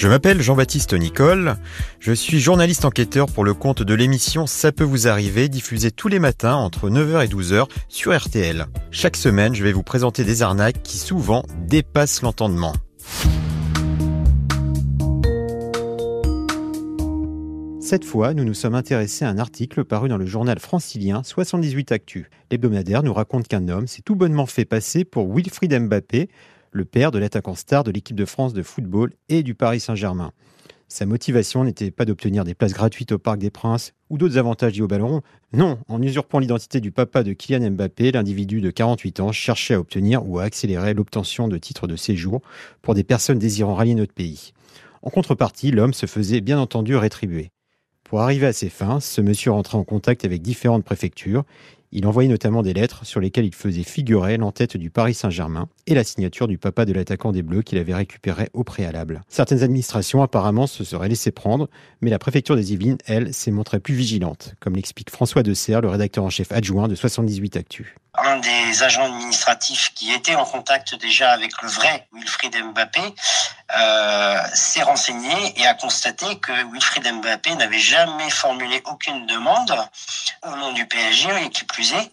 Je 0.00 0.08
m'appelle 0.08 0.40
Jean-Baptiste 0.40 0.94
Nicole, 0.94 1.56
je 1.98 2.14
suis 2.14 2.40
journaliste 2.40 2.86
enquêteur 2.86 3.26
pour 3.26 3.44
le 3.44 3.52
compte 3.52 3.82
de 3.82 3.92
l'émission 3.92 4.46
Ça 4.46 4.72
peut 4.72 4.82
vous 4.82 5.08
arriver, 5.08 5.50
diffusée 5.50 5.90
tous 5.90 6.08
les 6.08 6.18
matins 6.18 6.54
entre 6.54 6.88
9h 6.88 7.22
et 7.22 7.28
12h 7.28 7.68
sur 7.90 8.18
RTL. 8.18 8.64
Chaque 8.90 9.16
semaine, 9.16 9.54
je 9.54 9.62
vais 9.62 9.72
vous 9.72 9.82
présenter 9.82 10.24
des 10.24 10.40
arnaques 10.40 10.82
qui 10.82 10.96
souvent 10.96 11.44
dépassent 11.66 12.22
l'entendement. 12.22 12.72
Cette 17.82 18.06
fois, 18.06 18.32
nous 18.32 18.44
nous 18.44 18.54
sommes 18.54 18.76
intéressés 18.76 19.26
à 19.26 19.28
un 19.28 19.36
article 19.36 19.84
paru 19.84 20.08
dans 20.08 20.16
le 20.16 20.24
journal 20.24 20.58
francilien 20.60 21.22
78 21.22 21.92
Actu. 21.92 22.30
L'hebdomadaire 22.50 23.02
nous 23.02 23.12
raconte 23.12 23.48
qu'un 23.48 23.68
homme 23.68 23.86
s'est 23.86 24.00
tout 24.00 24.16
bonnement 24.16 24.46
fait 24.46 24.64
passer 24.64 25.04
pour 25.04 25.30
Wilfried 25.30 25.78
Mbappé, 25.78 26.30
le 26.72 26.84
père 26.84 27.10
de 27.10 27.18
l'attaquant 27.18 27.54
star 27.54 27.84
de 27.84 27.90
l'équipe 27.90 28.16
de 28.16 28.24
France 28.24 28.52
de 28.52 28.62
football 28.62 29.12
et 29.28 29.42
du 29.42 29.54
Paris 29.54 29.80
Saint-Germain. 29.80 30.32
Sa 30.92 31.06
motivation 31.06 31.62
n'était 31.62 31.92
pas 31.92 32.04
d'obtenir 32.04 32.42
des 32.42 32.54
places 32.54 32.72
gratuites 32.72 33.12
au 33.12 33.18
Parc 33.18 33.38
des 33.38 33.50
Princes 33.50 33.92
ou 34.08 34.18
d'autres 34.18 34.38
avantages 34.38 34.74
liés 34.74 34.82
au 34.82 34.88
ballon. 34.88 35.22
Non, 35.52 35.78
en 35.86 36.02
usurpant 36.02 36.40
l'identité 36.40 36.80
du 36.80 36.90
papa 36.90 37.22
de 37.22 37.32
Kylian 37.32 37.70
Mbappé, 37.70 38.10
l'individu 38.10 38.60
de 38.60 38.70
48 38.70 39.20
ans 39.20 39.30
cherchait 39.30 39.74
à 39.74 39.80
obtenir 39.80 40.28
ou 40.28 40.40
à 40.40 40.42
accélérer 40.42 40.92
l'obtention 40.92 41.46
de 41.46 41.58
titres 41.58 41.86
de 41.86 41.94
séjour 41.94 42.40
pour 42.82 42.94
des 42.94 43.04
personnes 43.04 43.38
désirant 43.38 43.76
rallier 43.76 43.94
notre 43.94 44.12
pays. 44.12 44.52
En 45.02 45.10
contrepartie, 45.10 45.70
l'homme 45.70 45.94
se 45.94 46.06
faisait 46.06 46.40
bien 46.40 46.58
entendu 46.58 46.96
rétribuer. 46.96 47.50
Pour 48.02 48.20
arriver 48.20 48.48
à 48.48 48.52
ses 48.52 48.68
fins, 48.68 48.98
ce 48.98 49.20
monsieur 49.20 49.52
rentrait 49.52 49.78
en 49.78 49.84
contact 49.84 50.24
avec 50.24 50.42
différentes 50.42 50.84
préfectures. 50.84 51.44
Il 51.92 52.06
envoyait 52.06 52.28
notamment 52.28 52.62
des 52.62 52.72
lettres 52.72 53.04
sur 53.04 53.18
lesquelles 53.18 53.46
il 53.46 53.54
faisait 53.54 53.82
figurer 53.82 54.36
l'entête 54.36 54.76
du 54.76 54.90
Paris 54.90 55.12
Saint-Germain 55.14 55.68
et 55.88 55.94
la 55.94 56.04
signature 56.04 56.46
du 56.46 56.56
papa 56.56 56.84
de 56.84 56.92
l'attaquant 56.92 57.32
des 57.32 57.42
Bleus 57.42 57.62
qu'il 57.62 57.78
avait 57.78 57.94
récupéré 57.94 58.48
au 58.52 58.62
préalable. 58.62 59.22
Certaines 59.28 59.64
administrations 59.64 60.22
apparemment 60.22 60.68
se 60.68 60.84
seraient 60.84 61.08
laissées 61.08 61.32
prendre, 61.32 61.68
mais 62.00 62.10
la 62.10 62.20
préfecture 62.20 62.54
des 62.54 62.72
Yvelines, 62.72 62.98
elle, 63.06 63.34
s'est 63.34 63.50
montrée 63.50 63.80
plus 63.80 63.94
vigilante, 63.94 64.54
comme 64.60 64.76
l'explique 64.76 65.10
François 65.10 65.42
De 65.42 65.52
Serre, 65.52 65.80
le 65.80 65.88
rédacteur 65.88 66.22
en 66.22 66.30
chef 66.30 66.52
adjoint 66.52 66.86
de 66.86 66.94
78 66.94 67.56
Actu 67.56 67.96
un 68.14 68.38
des 68.38 68.82
agents 68.82 69.04
administratifs 69.04 69.92
qui 69.94 70.12
était 70.12 70.34
en 70.34 70.44
contact 70.44 70.98
déjà 71.00 71.30
avec 71.30 71.52
le 71.62 71.68
vrai 71.68 72.08
Wilfried 72.12 72.56
Mbappé 72.72 73.00
euh, 73.00 74.19
s'est 74.54 74.82
renseigné 74.82 75.60
et 75.60 75.66
a 75.66 75.74
constaté 75.74 76.38
que 76.38 76.52
Wilfried 76.72 77.06
Mbappé 77.06 77.54
n'avait 77.54 77.78
jamais 77.78 78.30
formulé 78.30 78.82
aucune 78.86 79.26
demande 79.26 79.76
au 80.42 80.56
nom 80.56 80.72
du 80.72 80.86
PSG, 80.86 81.28
et 81.44 81.50
qui 81.50 81.64
plus 81.64 81.92
est. 81.92 82.10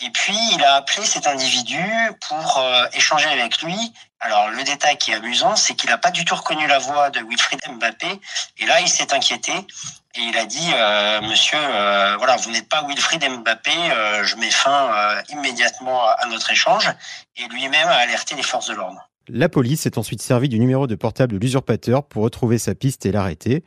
Et 0.00 0.10
puis, 0.10 0.38
il 0.52 0.64
a 0.64 0.74
appelé 0.76 1.04
cet 1.04 1.26
individu 1.26 1.82
pour 2.28 2.58
euh, 2.58 2.86
échanger 2.92 3.28
avec 3.28 3.62
lui. 3.62 3.92
Alors, 4.20 4.48
le 4.48 4.62
détail 4.64 4.98
qui 4.98 5.12
est 5.12 5.14
amusant, 5.14 5.56
c'est 5.56 5.74
qu'il 5.74 5.90
n'a 5.90 5.98
pas 5.98 6.10
du 6.10 6.24
tout 6.24 6.34
reconnu 6.34 6.66
la 6.66 6.78
voix 6.78 7.10
de 7.10 7.20
Wilfried 7.20 7.60
Mbappé. 7.68 8.20
Et 8.58 8.66
là, 8.66 8.80
il 8.80 8.88
s'est 8.88 9.14
inquiété. 9.14 9.52
Et 10.16 10.22
il 10.22 10.36
a 10.36 10.44
dit, 10.44 10.72
euh, 10.74 11.20
monsieur, 11.22 11.58
euh, 11.58 12.16
voilà, 12.18 12.36
vous 12.36 12.50
n'êtes 12.50 12.68
pas 12.68 12.82
Wilfried 12.82 13.24
Mbappé, 13.24 13.70
euh, 13.70 14.24
je 14.24 14.34
mets 14.36 14.50
fin 14.50 14.92
euh, 14.92 15.22
immédiatement 15.28 16.04
à 16.04 16.26
notre 16.26 16.50
échange. 16.50 16.90
Et 17.36 17.46
lui-même 17.48 17.88
a 17.88 17.96
alerté 17.96 18.34
les 18.34 18.42
forces 18.42 18.66
de 18.66 18.74
l'ordre. 18.74 19.09
La 19.32 19.48
police 19.48 19.82
s'est 19.82 19.96
ensuite 19.96 20.22
servi 20.22 20.48
du 20.48 20.58
numéro 20.58 20.88
de 20.88 20.96
portable 20.96 21.34
de 21.34 21.38
l'usurpateur 21.38 22.02
pour 22.02 22.24
retrouver 22.24 22.58
sa 22.58 22.74
piste 22.74 23.06
et 23.06 23.12
l'arrêter. 23.12 23.62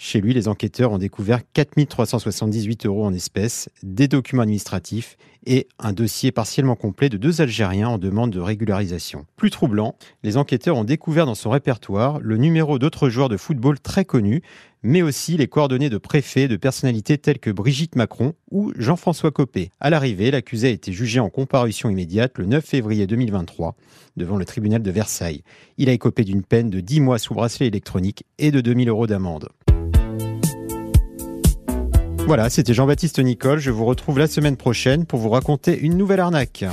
Chez 0.00 0.20
lui, 0.20 0.32
les 0.32 0.46
enquêteurs 0.46 0.92
ont 0.92 0.98
découvert 0.98 1.40
4378 1.54 2.86
euros 2.86 3.04
en 3.04 3.12
espèces, 3.12 3.68
des 3.82 4.06
documents 4.06 4.42
administratifs 4.44 5.16
et 5.44 5.66
un 5.80 5.92
dossier 5.92 6.30
partiellement 6.30 6.76
complet 6.76 7.08
de 7.08 7.16
deux 7.16 7.40
Algériens 7.40 7.88
en 7.88 7.98
demande 7.98 8.30
de 8.30 8.38
régularisation. 8.38 9.26
Plus 9.34 9.50
troublant, 9.50 9.96
les 10.22 10.36
enquêteurs 10.36 10.76
ont 10.76 10.84
découvert 10.84 11.26
dans 11.26 11.34
son 11.34 11.50
répertoire 11.50 12.20
le 12.20 12.36
numéro 12.36 12.78
d'autres 12.78 13.08
joueurs 13.08 13.28
de 13.28 13.36
football 13.36 13.80
très 13.80 14.04
connus, 14.04 14.42
mais 14.84 15.02
aussi 15.02 15.36
les 15.36 15.48
coordonnées 15.48 15.90
de 15.90 15.98
préfets 15.98 16.46
de 16.46 16.56
personnalités 16.56 17.18
telles 17.18 17.40
que 17.40 17.50
Brigitte 17.50 17.96
Macron 17.96 18.34
ou 18.52 18.72
Jean-François 18.76 19.32
Copé. 19.32 19.70
À 19.80 19.90
l'arrivée, 19.90 20.30
l'accusé 20.30 20.68
a 20.68 20.70
été 20.70 20.92
jugé 20.92 21.18
en 21.18 21.28
comparution 21.28 21.90
immédiate 21.90 22.38
le 22.38 22.46
9 22.46 22.64
février 22.64 23.08
2023 23.08 23.74
devant 24.16 24.36
le 24.36 24.44
tribunal 24.44 24.82
de 24.82 24.90
Versailles. 24.92 25.42
Il 25.76 25.88
a 25.88 25.92
écopé 25.92 26.22
d'une 26.22 26.44
peine 26.44 26.70
de 26.70 26.78
10 26.78 27.00
mois 27.00 27.18
sous 27.18 27.34
bracelet 27.34 27.66
électronique 27.66 28.24
et 28.38 28.52
de 28.52 28.60
2000 28.60 28.88
euros 28.88 29.08
d'amende. 29.08 29.48
Voilà, 32.28 32.50
c'était 32.50 32.74
Jean-Baptiste 32.74 33.20
Nicole. 33.20 33.58
Je 33.58 33.70
vous 33.70 33.86
retrouve 33.86 34.18
la 34.18 34.26
semaine 34.26 34.58
prochaine 34.58 35.06
pour 35.06 35.18
vous 35.18 35.30
raconter 35.30 35.78
une 35.78 35.96
nouvelle 35.96 36.20
arnaque. 36.20 36.66